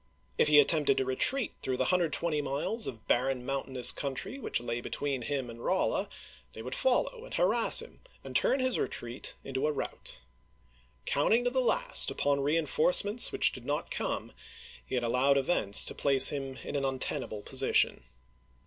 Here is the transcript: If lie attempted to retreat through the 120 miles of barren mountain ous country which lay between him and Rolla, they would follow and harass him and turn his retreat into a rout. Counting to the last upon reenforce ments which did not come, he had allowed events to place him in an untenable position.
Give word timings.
If 0.35 0.49
lie 0.49 0.55
attempted 0.55 0.97
to 0.97 1.05
retreat 1.05 1.53
through 1.61 1.75
the 1.77 1.83
120 1.83 2.41
miles 2.41 2.87
of 2.87 3.07
barren 3.07 3.45
mountain 3.45 3.77
ous 3.77 3.91
country 3.91 4.39
which 4.39 4.59
lay 4.59 4.81
between 4.81 5.21
him 5.21 5.47
and 5.47 5.63
Rolla, 5.63 6.09
they 6.53 6.63
would 6.63 6.73
follow 6.73 7.23
and 7.23 7.35
harass 7.35 7.83
him 7.83 8.01
and 8.23 8.35
turn 8.35 8.59
his 8.61 8.79
retreat 8.79 9.35
into 9.43 9.67
a 9.67 9.71
rout. 9.71 10.21
Counting 11.05 11.43
to 11.43 11.51
the 11.51 11.61
last 11.61 12.09
upon 12.09 12.39
reenforce 12.39 13.03
ments 13.03 13.31
which 13.31 13.51
did 13.51 13.63
not 13.63 13.91
come, 13.91 14.33
he 14.83 14.95
had 14.95 15.03
allowed 15.03 15.37
events 15.37 15.85
to 15.85 15.93
place 15.93 16.29
him 16.29 16.57
in 16.63 16.75
an 16.75 16.83
untenable 16.83 17.43
position. 17.43 18.03